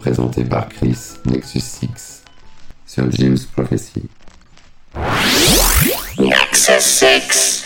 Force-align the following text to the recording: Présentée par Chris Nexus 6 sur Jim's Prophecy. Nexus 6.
Présentée 0.00 0.44
par 0.44 0.68
Chris 0.68 0.96
Nexus 1.24 1.60
6 1.60 2.22
sur 2.86 3.10
Jim's 3.10 3.44
Prophecy. 3.44 4.08
Nexus 6.18 6.80
6. 6.80 7.65